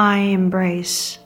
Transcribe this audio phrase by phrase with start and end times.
[0.00, 1.18] I embrace.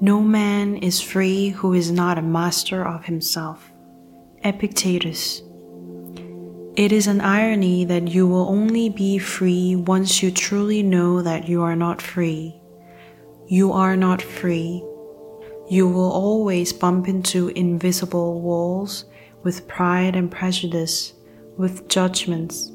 [0.00, 3.72] No man is free who is not a master of himself.
[4.44, 5.42] Epictetus.
[6.76, 11.48] It is an irony that you will only be free once you truly know that
[11.48, 12.60] you are not free.
[13.48, 14.84] You are not free.
[15.68, 19.06] You will always bump into invisible walls
[19.42, 21.14] with pride and prejudice,
[21.56, 22.70] with judgments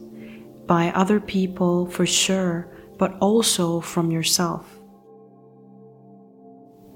[0.71, 2.65] by other people for sure,
[2.97, 4.79] but also from yourself.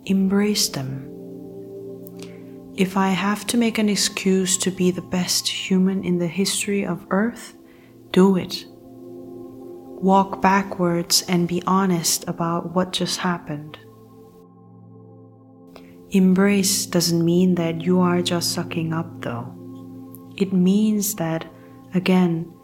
[0.06, 1.12] Embrace them.
[2.78, 6.86] If I have to make an excuse to be the best human in the history
[6.86, 7.58] of Earth,
[8.12, 8.64] do it.
[8.70, 13.78] Walk backwards and be honest about what just happened.
[16.12, 19.52] Embrace doesn't mean that you are just sucking up, though.
[20.38, 21.46] It means that,
[21.94, 22.55] again,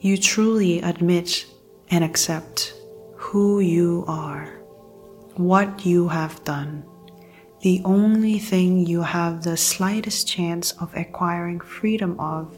[0.00, 1.46] you truly admit
[1.90, 2.74] and accept
[3.16, 4.46] who you are,
[5.34, 6.84] what you have done.
[7.62, 12.56] The only thing you have the slightest chance of acquiring freedom of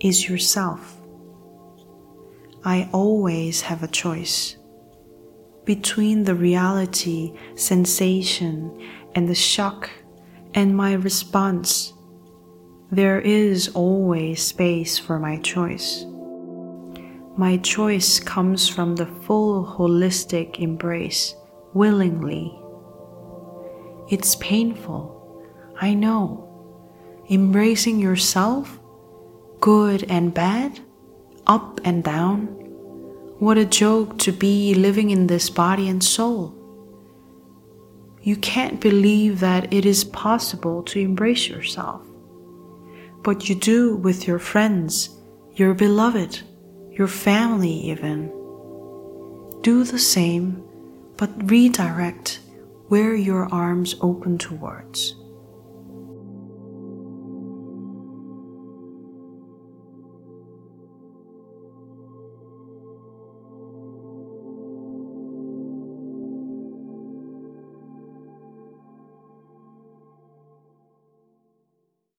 [0.00, 0.96] is yourself.
[2.64, 4.56] I always have a choice
[5.64, 9.88] between the reality, sensation, and the shock
[10.54, 11.92] and my response.
[12.90, 16.04] There is always space for my choice.
[17.36, 21.34] My choice comes from the full holistic embrace,
[21.72, 22.54] willingly.
[24.10, 25.42] It's painful,
[25.80, 26.46] I know.
[27.30, 28.78] Embracing yourself,
[29.60, 30.80] good and bad,
[31.46, 32.48] up and down.
[33.38, 36.54] What a joke to be living in this body and soul.
[38.20, 42.02] You can't believe that it is possible to embrace yourself.
[43.22, 45.18] But you do with your friends,
[45.54, 46.42] your beloved
[46.92, 48.28] your family even.
[49.62, 50.64] Do the same,
[51.16, 52.40] but redirect
[52.88, 55.14] where your arms open towards.